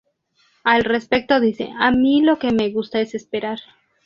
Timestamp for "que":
2.39-2.49